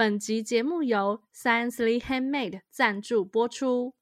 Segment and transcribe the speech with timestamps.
[0.00, 3.94] 本集节目由 Sciencely Handmade 赞助播出。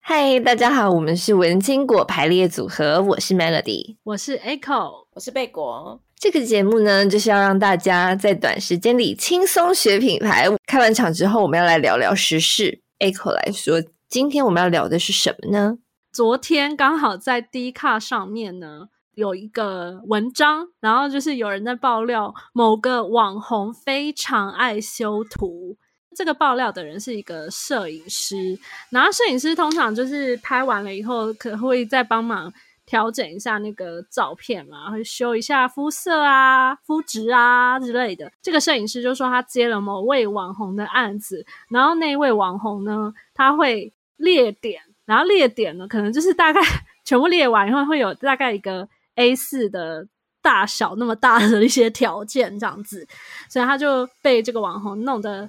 [0.00, 6.00] 嗨，大家好，我们是文青果排列组合，我是 Melody，我是 Echo，我是贝果。
[6.16, 10.46] 这个节目呢，就是要让大家在短时间里轻松学品牌。
[10.66, 12.80] 开完场之后，我们要来聊聊时事。
[12.98, 15.76] Echo 来说，今天我们要聊的是什么呢？
[16.10, 25.76] 昨天刚好在 D 卡上面呢，有一个文章，然后就是有人在爆料某个网红非常爱修图。
[26.16, 32.50] 这个爆料的人是一个摄影师，然后摄影师通常就是拍完了以后，可会再帮忙
[32.86, 38.32] 调整一下那个照片嘛，会修一下肤色啊、肤质啊之类的。
[38.40, 46.60] 这个摄影师就说他接了某位网红的案子，然后那位网红呢，他会列点，然后列点呢，可能就是大概
[47.04, 50.06] 全部列完以后，会有大概一个 A4 的
[50.42, 53.08] 大小那么大的一些条件这样子，
[53.48, 55.48] 所以他就被这个网红弄得。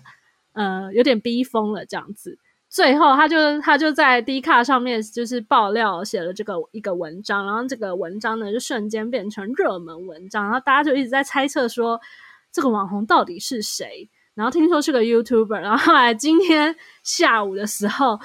[0.53, 12.01] 呃，有点逼疯了这样子，最后他就他就在 Dcard 上面就是爆料写了这个一个文章，然后这个文章呢就瞬间变成热门文章，然后大家就一直在猜测说
[12.51, 18.19] 这个网红到底是谁，然后听说是个 YouTuber，然后后来今天下午的时候，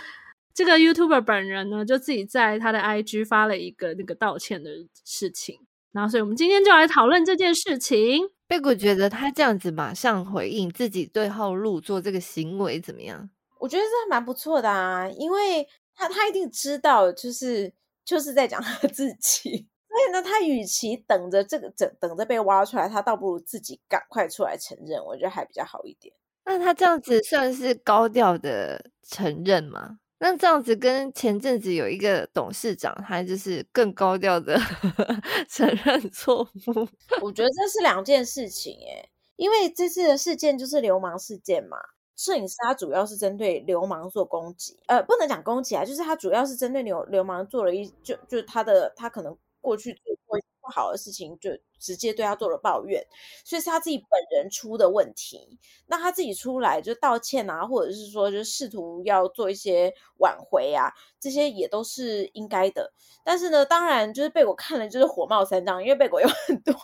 [0.55, 4.71] 这个 YouTuber 本人呢就自己在他的 IG 发了一个那个道歉的
[5.05, 5.59] 事情，
[5.93, 8.31] 然后所以我们今天就来讨论这件事情。
[8.47, 13.29] 贝果觉得他这样子马上回应自己对号入座这个行为怎么样？
[13.59, 17.73] 我觉得这蛮不错的啊，因为他他一定知道，就是
[18.05, 19.51] 就是在讲他自己，
[19.89, 26.15] 所以呢，他与其等着这个等等着被挖出来，他倒不如自己赶快出来承认，我觉得还比较好一点。
[26.45, 29.99] 那他这样子算是高调的承认吗？
[30.27, 34.59] 那这样子跟前阵子有一个董事长，他就是更高调的
[35.51, 36.89] 承认错误。
[37.21, 41.77] 我觉得这是两件事情诶，因为这次的事件就是流氓事件嘛。
[42.17, 51.51] 摄影师他主要是针对流氓做攻击，呃，不能讲攻击啊，就是他主要是针对流流氓做了一就就他的他可能过去做过不好的事情就。
[51.85, 53.07] 直接对他做了抱怨，
[53.45, 55.59] 所以是他自己本人出的问题。
[55.87, 60.91] 那他自己出来就道歉啊，或者是说就试图要做一些挽回啊，
[61.21, 62.91] 这些也都是应该的。
[63.23, 66.75] 但是呢，当然就是贝果看了就是火冒三丈，因为贝果有很多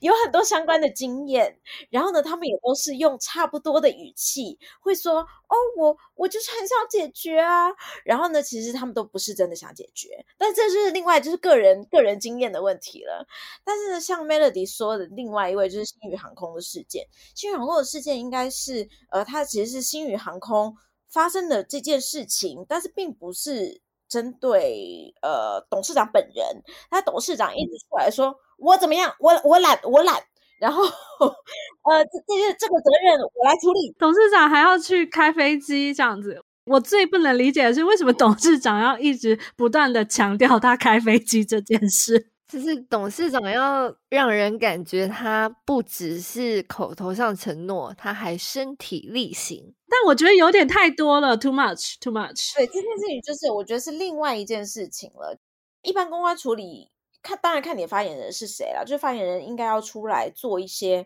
[0.00, 1.56] 有很多相关的经验，
[1.90, 7.68] 然后呢，他们也都是用差不多的语气会说：“哦，我我就是很想解决啊。”
[8.04, 13.26] 然后呢，其实他们都不是真的想解决，但这是另外就是个人个人经验的问题了。
[13.64, 17.04] 但是呢，像 Melody 说的另外一位就是星宇航空的事件，
[17.34, 20.74] 星宇航空的事件应该是呃，它其实是星宇航空
[21.12, 26.62] 发生的这件事情，但是并不是针对呃董事长本人。
[26.90, 29.14] 他董事长一直出来说：“我怎么样？
[29.18, 30.22] 我我懒，我懒。”
[30.58, 33.94] 然后呃，这这这个责任我来处理。
[33.98, 42.30] 董事长还要去开飞机这样子，我最不能理解的是为什么董事长要一直不断的强调他开飞机这件事。
[42.54, 49.74] 就是董事长要让人感觉他不只是口头上承诺，他还身体力行。
[49.88, 52.54] 但我觉得有点太多了，too much，too much。
[52.54, 55.36] 对，这件事情就是我觉得是另外一件事情了。
[55.82, 61.04] 一般公关处理，看当然看你的发言人是谁了，就是发言人应该要出来做一些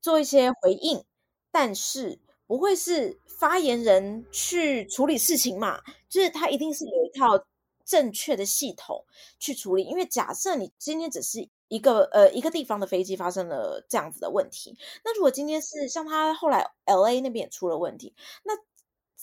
[0.00, 1.04] 做一些回应，
[1.52, 5.82] 但是不会是发言人去处理事情嘛？
[6.08, 7.44] 就是他一定是有一套。
[7.86, 9.06] 正确的系统
[9.38, 18.14] 去处理，因为假设你今天只是一个呃一个地方的飞机发生了这样子的问题，那如果今天是像他后来 LA 那边也出了问题，
[18.44, 18.52] 那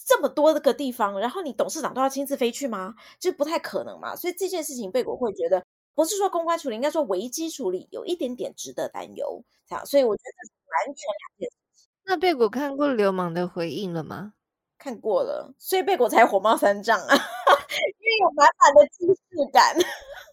[0.06, 2.96] 这么多个地方，然后你董事长都要亲自飞去吗？
[3.20, 4.16] 就不太可能嘛。
[4.16, 9.44] 所以这件事情贝果会觉得不是说公关处理，应该说危机处理有一点点值得担忧。
[9.68, 10.54] 这样，所以我觉得这是
[10.88, 11.90] 完全两件事情。
[12.06, 14.34] 那贝果看过流氓的回应了吗？
[14.78, 17.16] 看过了，所以贝果才火冒三丈啊。
[17.74, 19.76] 因为有满满的既视感。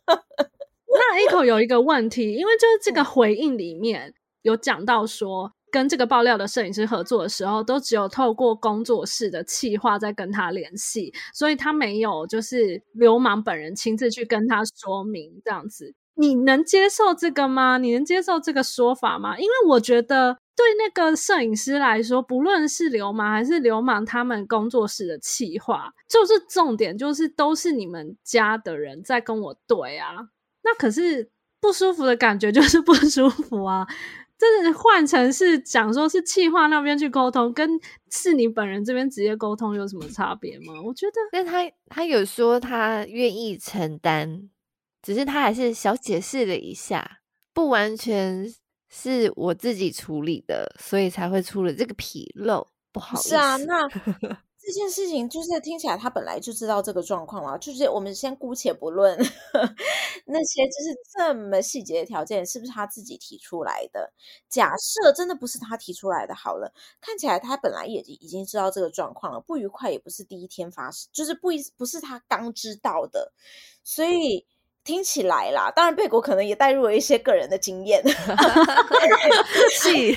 [0.92, 4.12] 那 Echo 有一个问题，因为就是这个回应里面
[4.42, 15.94] 有讲到说，跟这个爆料的摄影师合作的时候，都只有透过工作室的企划在跟他联系，所以他没有就是流氓本人亲自去跟他说明这样子。
[16.14, 17.78] 你能接受这个吗？
[17.78, 19.38] 你能接受这个说法吗？
[19.38, 20.38] 因为我觉得。
[20.60, 30.28] 对那个摄影师来说，不论是流氓还是流氓，他们工作室的企划，就是重点，就是都是你们家的人在跟我对啊。
[30.62, 31.30] 那可是
[31.62, 33.86] 不舒服的感觉，就是不舒服啊。
[34.36, 37.80] 真的换成是讲说是企划那边去沟通，跟
[38.10, 40.74] 是你本人这边直接沟通有什么差别吗？
[40.84, 44.50] 我觉得，但他他有说他愿意承担，
[45.00, 47.20] 只是他还是小解释了一下，
[47.54, 48.46] 不完全
[48.90, 53.30] 是我自己处理的，所以才会出了这个纰漏，不好意思。
[53.30, 53.88] 是啊，那。
[54.62, 59.16] 这件事情就是听起来他本来就知道这个状况了，就是我们先姑且不论
[60.26, 64.12] 那些就是这么细节的条件是不是他自己提出来的。
[64.50, 73.32] 假设真的不是他提出来的，好了，看起来他本来也已经知道这个状况了，不愉快也不是第一天发生，就是不一不是他刚知道的，
[73.82, 74.46] 所以。
[74.82, 78.02] 听起来啦，当然贝果可能也带入了一些个人的经验，
[79.70, 80.16] 是，对，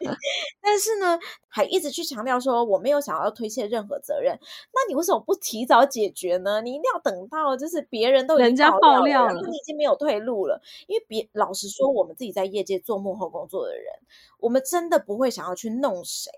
[0.62, 1.18] 但是呢，
[1.48, 4.38] 还一直去强调说我没有想要推卸任何责任。
[4.72, 6.60] 那你为什么不提早解决呢？
[6.62, 10.62] 你一定要等到就是别人都已经爆料了，你已经没有退路了。
[10.86, 13.92] 因为别老实说，我们自己在业界做幕后工作的人，
[14.38, 16.30] 我们真的不会想要去弄谁，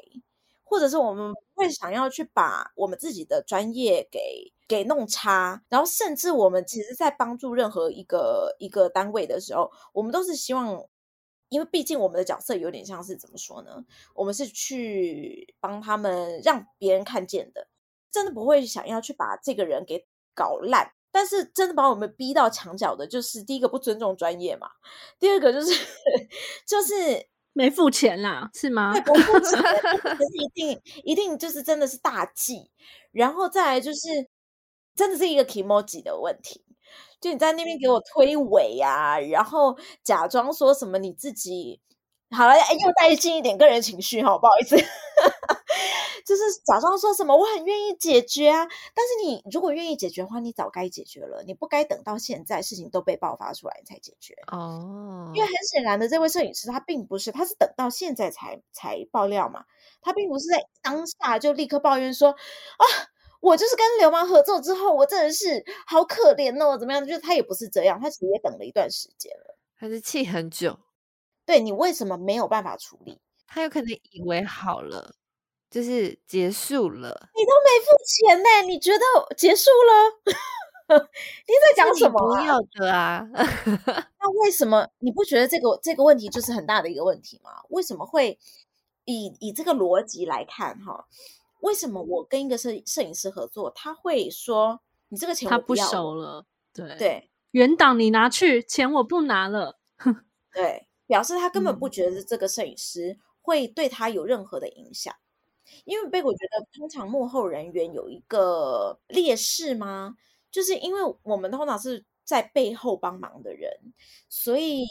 [0.70, 4.55] 或者是我们不会想要去把我们自己的专业给。
[4.70, 10.87] 给弄差，然后甚至我们其实，在帮助任何一个一个单位的时候，我们都是希望，
[11.49, 13.84] 因为毕竟我们的角色有点像是怎么说呢？
[14.14, 17.66] 我们是去帮他们让别人看见的，
[18.12, 20.06] 真的不会想要去把这个人给
[20.37, 20.93] 搞烂。
[21.11, 24.69] 但是真的把我们逼到墙角的，就是第一个不尊重专业嘛，
[25.19, 25.73] 第二个就是
[26.64, 26.94] 就是
[27.52, 28.93] 没付钱啦，是吗？
[28.93, 29.61] 对，不付钱，
[30.02, 32.70] 可是一定一定就是真的是大忌，
[33.12, 34.29] 然后再来就是。
[34.93, 36.62] 真的是一个 kimoji 的问题，
[37.20, 41.81] 就你在那边给我推诿啊，然后假装说什么你自己
[42.36, 44.76] 好了，哎，又带进一点个人情绪哈，不好意思，
[46.24, 55.36] 就是假装说什么我很愿意解决啊，但是你如果愿意解决的话，你早该解决了，你不该等到现在事情都被爆发出来才解决哦，oh.
[55.36, 59.64] 因为很显然的，这位摄影师他并不是，他是等到现在才才爆料嘛，
[60.00, 62.84] 他并不是在当下就立刻抱怨说啊。
[63.40, 67.06] 我就是跟流氓合作之后，我真的是好可怜哦，怎么样？
[67.06, 70.78] 就是他也不是这样，他其实也等了一段时间了，他是气很久。
[71.50, 73.19] 对，你为什么没有办法处理？
[73.44, 75.17] 他有可能以为好了，
[75.69, 77.29] 就是结束了。
[77.35, 79.05] 你都没付钱呢，你觉得
[79.37, 80.20] 结束了？
[80.94, 82.41] 你在讲什么啊？
[82.41, 83.26] 不要的啊！
[83.35, 87.50] 那为什么你不觉得这个这个问题就是很大的一个问题吗？
[87.70, 88.38] 为什么会
[89.06, 91.05] 以以这个逻辑来看哈？
[91.62, 96.47] 为什么我跟一个摄摄影师合作，他会说你这个钱我不要了，他不收了？
[96.73, 99.81] 对对，原档你拿去，钱我不拿了。
[100.55, 105.12] 对，表示他根本不觉得这个摄影师会对他有任何的影响。
[105.64, 110.14] 嗯、因为贝果觉得，通常幕后人员有一个劣势吗？
[110.52, 113.68] 就是因为我们通常是在背后帮忙的人，
[114.28, 114.86] 所以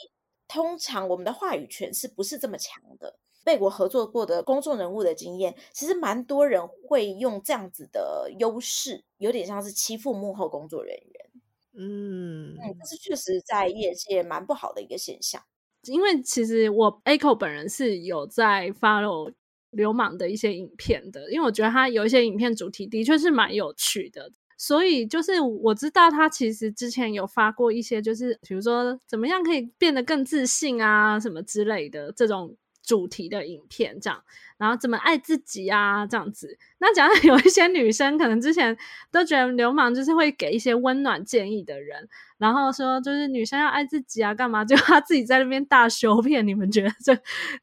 [0.45, 3.17] 通常我们的话语权是不是这么强的？
[3.45, 11.31] 贝果合作过的公众人物的经验，其实蛮多人会用这样子的优势，有点像是欺负幕后工作人员。
[11.73, 15.41] 嗯嗯，这是确实在业界蛮不好的一个现象。
[15.85, 19.31] 因为其实我 Echo 本人是有在 follow
[19.71, 32.55] 流氓的一些影片的，因为我觉得他有一些影片主题的确是蛮有趣的，所以就是我知道他其实之前有发过一些，就是比如说怎么样可以变得更自信啊，什么之类的这种。
[32.89, 34.23] 主题的影片这样，
[34.57, 36.57] 然后怎么爱自己啊这样子。
[36.79, 38.75] 那假如有一些女生可能之前
[39.11, 46.47] 都觉得流氓就是会给一些温暖建议的人，然后说就是女生要爱自己啊干嘛， 就她自己在那边大修片。
[46.47, 47.15] 你们觉得这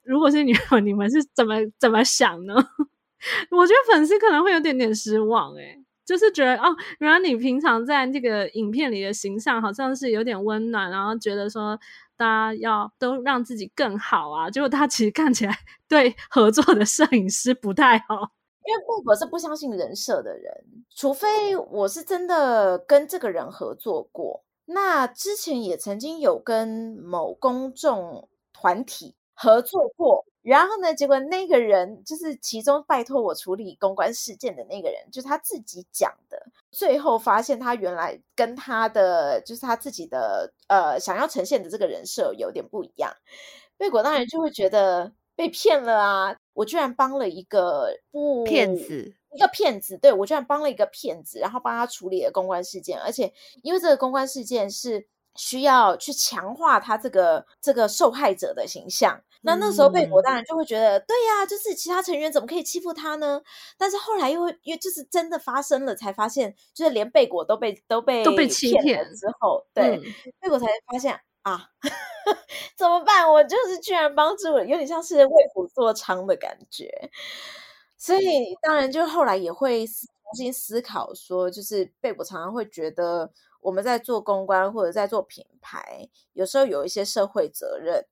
[0.05, 2.55] 如果是你们，你们是怎么怎么想呢？
[3.51, 11.79] 我觉得粉丝可能会有点点失望诶、就是觉得哦，原来你平常在这个影片里的形象好像是有点温暖，然后觉得说。
[12.19, 14.49] 大家要都让自己更好啊！
[14.49, 15.55] 结果他其实看起来
[15.87, 18.33] 对合作的摄影师不太好，
[18.65, 24.43] 因为贝果是不相信人设的人，除非我是真的跟这个人合作过。
[24.65, 30.25] 那之前也曾经有跟某公众团体合作过。
[30.47, 36.41] 然后呢，结果那个人就是其中拜托我处理公关事件的那个人，就是他自己讲的。
[36.71, 43.13] 最后发现他原来跟他的就是他自己的呃想要呈现的这个人设有点不一样。
[43.77, 46.37] 贝果当然就会觉得被骗了啊！
[46.53, 59.21] 我居然帮了一个不骗子，一个骗子，对，我居然帮了一个骗子，然后帮他处理了公关事件，而且因为这个公关事件是需要去强化他这个这个受害者的形象。
[59.47, 63.41] 那那时候贝果当然就会觉得，嗯、对呀、啊，就是其他成员怎么可以欺负他呢？
[63.79, 69.99] 但是后来又会，又就是真的发生了，才发现，就是连贝果都被都被都被欺骗了之后，对，
[70.41, 71.71] 贝、嗯、果才发现啊，
[72.77, 73.31] 怎么办？
[73.33, 77.11] 我就是居然帮助了，有点像是为虎作伥的感觉。
[77.97, 88.05] 所以当然就后来也会重新思考说，就是贝果常常会觉得我们在做公关或者在做品牌，有时候有一些社会责任，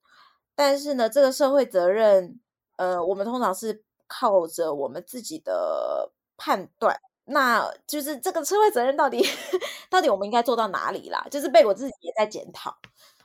[0.55, 2.41] 但是呢，这个社会责任，
[2.77, 6.97] 呃，我们通常是靠着我们自己的判断。
[7.27, 9.27] 那就是这个社会责任到底
[9.89, 11.27] 到底我们应该做到哪里啦？
[11.31, 12.77] 就是被我自己也在检讨，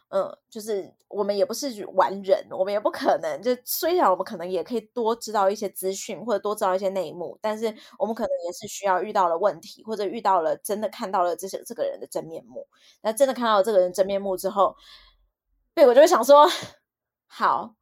[0.07, 7.65] 嗯，就是我们也不是完人，我们也不可能就虽然我们可能也可以多知道一些资讯或者多知道一些内幕，但是
[7.98, 12.65] 我们可能也是需要遇到了问题或者遇到了真的看到了这些这个人的真面目。
[13.01, 14.74] 那真的看到了这个人真面目之后，
[15.74, 16.48] 被我就会想说，
[17.31, 17.75] 好，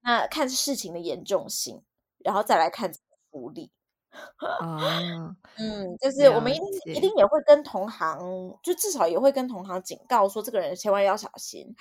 [0.00, 1.82] 那看事情的严重性，
[2.18, 3.70] 然后再来看怎么处理。
[4.40, 8.18] 哦，嗯，就是我们一定一定也会跟同行，
[8.62, 11.76] 就至少也会跟同行警告说，这个人千万要小心，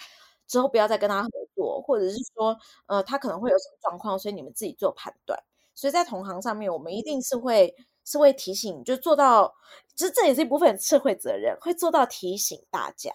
[0.45, 2.55] 之后不要再跟他合作，或者是说，
[2.86, 5.41] 呃，他可能会有什么状况，所以你们自己做判断。
[5.74, 7.74] 所以在同行上面，我们一定是会
[8.05, 9.55] 是会提醒，就做到，
[9.95, 13.12] 其实这也是一部分社会责任，会做到提醒大家，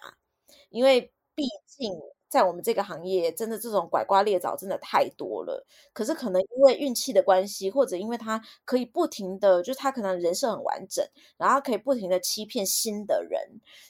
[0.70, 1.92] 因为毕竟。
[2.32, 5.66] 在我们这个行业，真的这种拐瓜裂枣真的太多了。
[5.92, 13.38] 可是可能因为运气的关系，或者因为他可以不停的，就是他可能人设很完整，然后可以不停的欺骗新的人，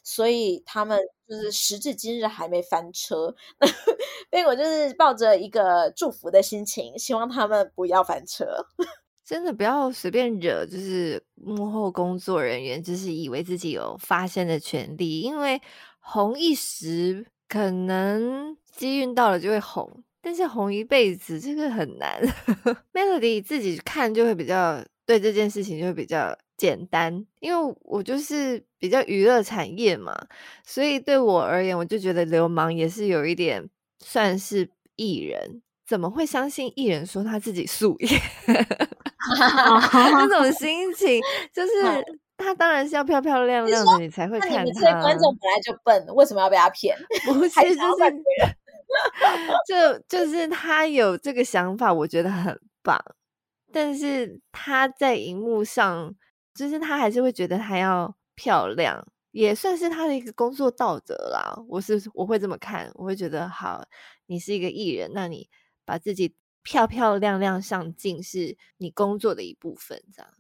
[0.03, 3.33] 所以他们就是时至今日还没翻车。
[4.33, 8.45] 所以我就是抱着一个祝福的心情，希望他们不要翻车。
[9.25, 15.63] 真的不要随便惹，就是幕后工作人员，就是以为自己有发声的权利，因为
[16.01, 17.25] 红一时。
[17.53, 22.19] 可能机运到了就会红，但是红一辈子这个很难。
[22.95, 30.19] Melody 自己看就会比较对这件事情就会比较简单，因为我就是比较娱乐产业嘛，
[30.65, 33.69] 所以对我而言，我就觉得流氓也是有一点
[33.99, 38.19] 算是艺人，怎么会相信艺人说他自己素颜？
[39.93, 41.21] 那种心情
[41.53, 41.71] 就是。
[42.43, 44.57] 他当然是要漂漂亮亮的，你才会看他。
[44.57, 46.97] 那你们这些观众本来就笨，为什么要被他骗？
[47.25, 47.49] 不是，
[49.67, 53.03] 就是就就是他有这个想法，我觉得很棒。
[53.73, 56.15] 但是他在荧幕上，
[56.55, 61.59] 就是他还是会觉得他要漂亮，也算是他的一个工作道德啦。
[61.69, 63.83] 我是我会这么看，我会觉得好，
[64.27, 65.49] 你是一个艺人，那你
[65.87, 70.31] 把自己漂漂亮亮上镜，是你工作的一部分，这样。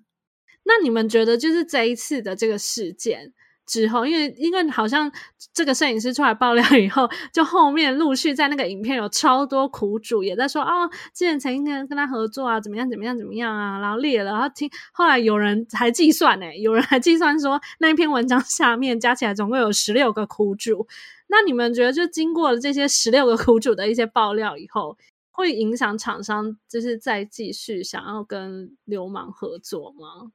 [0.64, 3.32] 那你们觉得，就是这一次的这个事件
[3.66, 5.10] 之后，因为因为好像
[5.52, 20.86] 这个摄影师出来爆料以后，就后面陆续在那个影片有超多苦主也在说哦，之前曾经跟跟他合作啊，怎么样怎么样怎么样啊，然后裂了，然后听后来有人还计算呢，有人还计算说那一篇文章下面加起来总共有十六个苦主。
[21.28, 24.98] 那你们觉得，就经过了这些十六个苦主的一些爆料以后，
[25.30, 30.30] 会影响厂商就是再继续想要跟流氓合作吗？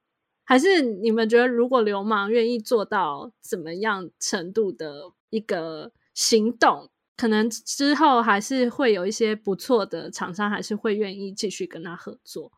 [0.48, 6.88] 还是你们觉得，如果流氓愿意做到怎么样程度的一个行动，
[7.18, 12.50] 可能之后还是会有一些不错的厂商，还是会愿意继续跟他合作？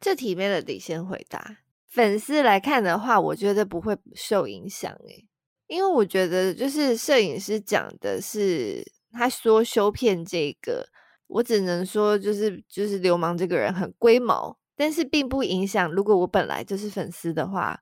[0.00, 1.56] 这题 Melody 先回答。
[1.88, 5.26] 粉丝来看的话，我觉得不会受影响诶，
[5.66, 10.86] 因为我觉得就是摄影师讲的是他说修片这个，
[11.26, 14.56] 我只能说就是就是流氓这个人很龟毛。
[14.76, 17.80] 但是并不影响，如果我本来就是粉丝的话，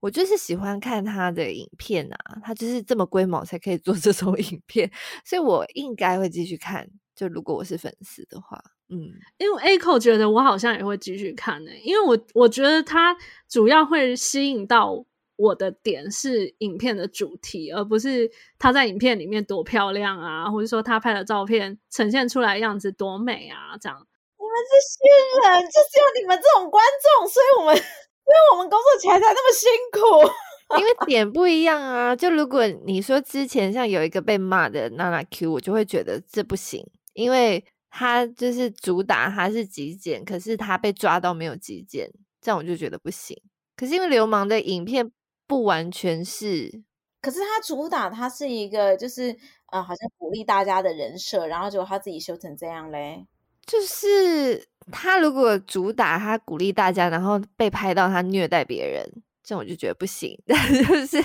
[0.00, 4.90] 我就是喜欢看他的影片啊，他就是这么规模才可以做 这种影片，
[5.24, 6.86] 所以我应该会继续看。
[7.16, 8.98] 就如果我是粉丝的话，嗯，
[9.38, 13.16] 因为 A 口觉得我好像也会继续看呢、因为我我觉得他
[13.48, 24.06] 主要会吸引到我的点是影片的主题，而不是他在影片里面多漂亮啊，或者说他拍的照片呈现出来样子多美啊，这样。
[24.54, 26.80] 你们这些人就是有你们这种观
[27.18, 27.74] 众，所以我们，
[28.22, 30.32] 所以我们工作起来才那么辛苦。
[30.78, 32.14] 因为点不一样啊。
[32.14, 43.36] 就如果你说之前像有一个被骂的娜娜 Q，我就会觉得这不行，因为他就是主打他是极简，可是他被抓到没有极简，这样我就觉得不行。
[43.76, 45.10] 可是因为流氓的影片
[45.46, 46.82] 不完全是，
[47.20, 49.36] 可是他主打他是一个就是
[49.72, 53.26] 呃，好像鼓励大家的人设，然后结果他自己修成这样嘞。
[53.66, 59.10] 就是他如果主打他鼓励大家，然后被拍到他虐待别人，
[59.42, 60.38] 这样我就觉得不行。
[60.46, 61.24] 但就是，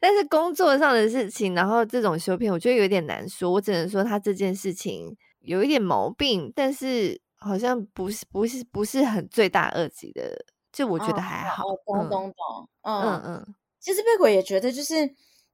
[0.00, 3.50] 但是工作上的事情，然后这种修片，我觉得有点难说。
[3.50, 11.64] 我只能说他这件事情有一点毛病，但是好像不是不是不是很罪大恶极的，就我觉得还好。
[11.84, 13.54] 懂懂懂，嗯嗯嗯。
[13.80, 14.94] 其实贝果也觉得，就是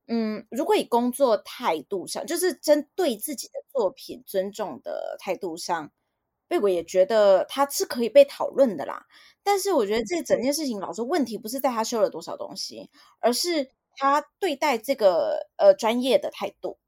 [0.08, 5.90] 嗯，如果以工作态度上，就是针对自己的作品尊重的态度上，
[6.52, 9.06] 贝果也觉得他是可以被讨论的啦。
[9.42, 12.90] 但是我觉得这整件事情，老师问题不是在他修了多少东西，
[13.20, 16.78] 而是他对待这个呃专业的态度。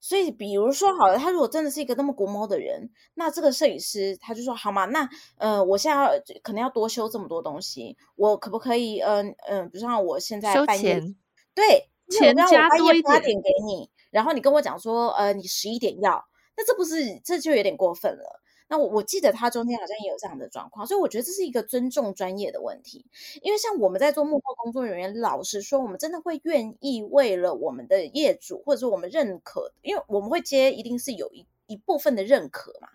[0.00, 6.10] 所以，比如说好了，他如果真的是一个那么龟毛的人，那这个摄影师他就说好嘛，那呃，我现在要
[6.42, 11.00] 可能要多修这么多东西，我可不可以嗯嗯、比如像我现在半夜
[11.54, 11.86] 对。
[12.10, 16.20] 钱加多一点，八点给你，然后你跟我讲说，呃，你十一点要，
[16.56, 18.39] 那这不是这就有点过分了。
[18.70, 23.04] 那我我记得他中间好像也有这样的状况，所以我觉得这是一个尊重专业的问题。
[23.42, 32.88] 因为像我们在做幕后工作人员，老实说，我们真的会愿意为了我们的业主，或者说我们认可，因为我们会接，一定是有一一部分的认可嘛。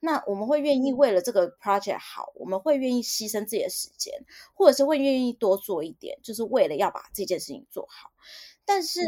[0.00, 4.12] 那我们会愿意为了这个 project 好，我们会愿意牺牲自己的时间，
[4.52, 8.10] 或者是会愿意多做一点，就是为了要把这件事情做好。
[8.66, 9.00] 但是，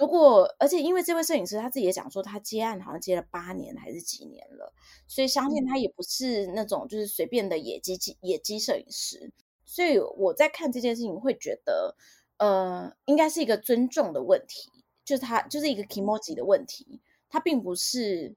[0.00, 4.72] 如果而且因为这位摄影师他自己也讲说，他接案好像接了八年还是几年了，
[5.06, 9.30] 所以相信他也不是那种就是随便的野鸡野鸡摄影师。
[9.66, 11.94] 所以我在看这件事情，会觉得
[12.38, 14.70] 呃，应该是一个尊重的问题，
[15.04, 18.34] 就是他就是一个 kimoji 的问题，他并不是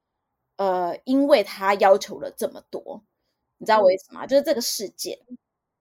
[0.57, 3.01] 呃，因为他要求了这么多，
[3.57, 4.27] 你知道为什么？
[4.27, 5.17] 就是这个事件。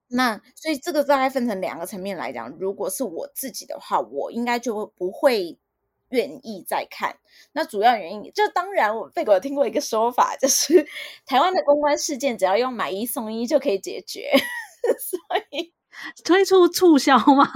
[0.06, 5.58] 那所以这个大概分成两个层面来讲，如果是我自己的话，我应该就不会
[6.12, 7.14] 愿意再看。
[7.52, 10.86] 那主要原因就当然，我贝果有听过一个说法，就是
[11.26, 14.30] 台湾的公关事件只要用买一送一就可以解决，
[15.00, 15.18] 所
[15.50, 15.72] 以
[16.24, 17.44] 推出促销吗？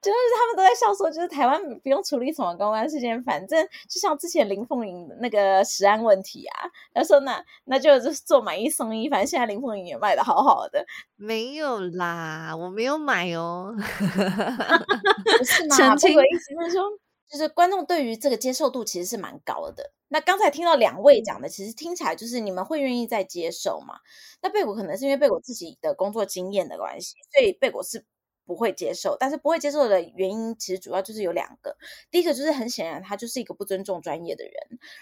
[0.00, 10.86] 就是他们都在笑说，就是台湾不用处理什么公关事件，反正就像之前林凤营那个食安问题啊，他说那那就就是做买一送一，反正现在林凤营也卖的好好的。
[11.16, 13.74] 没有啦，我没有买哦。
[13.76, 15.96] 不是吗？
[15.96, 16.84] 这个意思就是说，
[17.30, 19.92] 就是观众对于这个接受度其实是蛮高的。
[20.08, 23.98] 那刚才听到两位讲的，其实听起来就是你们会愿意再接受嘛？
[24.40, 28.04] 那贝果可能是因为贝果自己的工作经验的关系，所以贝果是。
[28.48, 31.76] 不会接受，但是不会接受的原因其实主要就是有两个。
[32.10, 34.54] 第一个就是很显然他就是一个不尊重专业的人，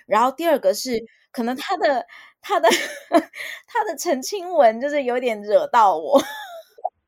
[0.04, 2.04] 然后第二个是可能他的
[2.40, 2.68] 他的
[3.68, 6.20] 他的澄清文就是有点惹到我，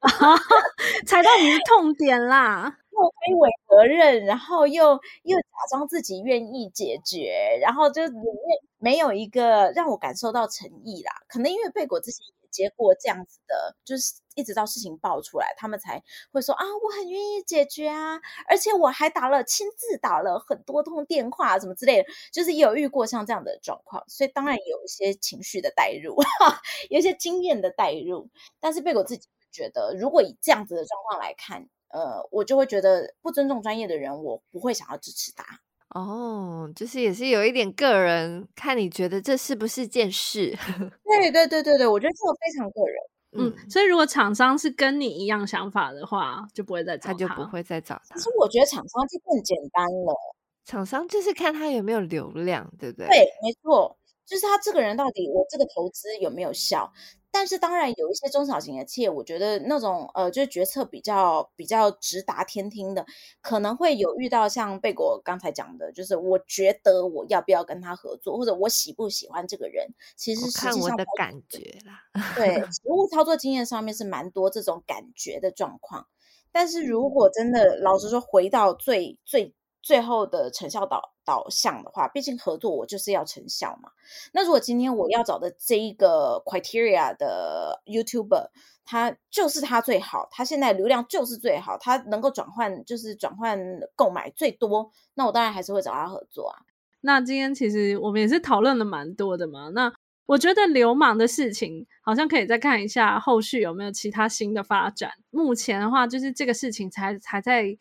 [1.09, 8.24] 踩到你的痛点啦，又推诿责任，然后又又假装自己愿意解决，然后就里面
[8.78, 11.12] 没有一个让我感受到诚意啦。
[11.28, 12.24] 可能因为贝果之前。
[12.42, 26.16] 也接过这样子的，就是一直到事情爆出来，他们才会说啊，我很愿意解决啊，而且我还打了亲自打了很多通电话，什么之类的，就是有遇过像这样的状况，所以当然有一些情绪的带入，
[26.88, 28.30] 有一些经验的带入。
[28.61, 35.44] 但是贝果自己觉得，如果以这样子的状况来看，呃，我就会觉得不尊重专业的人，我不会想要支持他。
[35.94, 40.55] 哦，就是也是有一点个人，看你觉得这是不是件事？
[41.05, 42.96] 对对对对对，我觉得这个非常个人。
[43.33, 48.16] 嗯，嗯，所以如果厂商是跟你一样想法的话，就不会再找他，他就不会再找他。
[48.16, 50.14] 其实我觉得厂商就更简单了，
[50.66, 53.07] 厂商就是看他有没有流量，对不对？
[53.07, 53.96] 对，没错，
[54.27, 56.92] 就是他这个人到底我这个投资有没有效。
[57.30, 63.06] 但是当然有一些中小型的企业，我觉得那种呃，就是决策比较比较直达天听的，
[63.40, 72.32] 可能会有遇到像贝果刚才讲的，就是我觉得我要不要跟他合作，或者我喜不喜欢这个人，其实实际上看我的感觉啦。
[72.34, 76.06] 对， 实务操作经验上面是蛮多这种感觉的状况。
[76.50, 79.54] 但是如果真的老实说，回到最最。
[79.80, 83.90] 最后的成效导导向的话，毕竟合作我就是要成效嘛。
[84.32, 88.48] 那如果今天我要找的这一个 criteria 的 YouTuber，
[88.84, 93.58] 他就是他最好，他现在流量就是最好，他能够转换就是转换
[93.94, 96.58] 购买最多，那我当然还是会找他合作啊。
[97.00, 99.70] 那今天其实我们也是讨论了蛮多的嘛。
[99.70, 99.92] 那
[100.26, 105.12] 我觉得流氓的事情好像可以再看一下后续有没有其他新的发展。
[105.30, 107.78] 目前的话，就是这个事情才才在。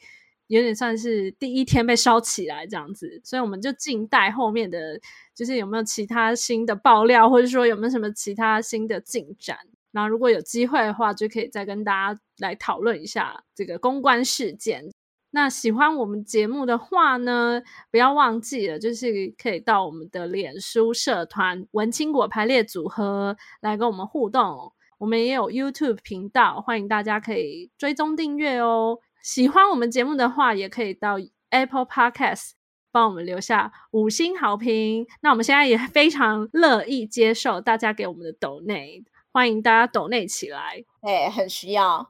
[0.47, 4.99] 有点算是第一天被烧起来这样子，所以我们就静待后面的，
[5.36, 9.57] 就是有没有其他新的爆料，或者说有没有什么其他新的进展。
[9.91, 14.91] 然后如果有机会的话，就可以再跟大家来讨论一下这个公关事件。
[15.31, 24.71] 那喜欢我们节目的话呢，不要忘记了，就是可以到我们的脸书社团“文青果排列组合”来跟我们互动。
[24.97, 28.99] 我们也有 YouTube 频道，欢迎大家可以追踪订阅哦。
[29.27, 31.17] 喜欢我们节目的话，也可以到
[31.49, 32.51] Apple Podcast
[32.93, 35.05] 帮我们留下五星好评。
[35.21, 42.09] 那我们现在也非常乐意接受大家给我们的抖内，欢迎大家抖内起来，哎，很需要。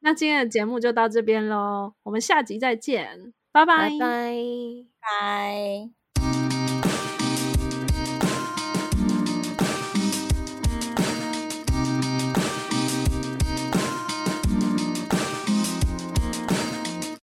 [0.00, 4.34] 那今天的节目就到这边喽，我们下集再见，拜拜拜拜。
[5.00, 5.99] 拜。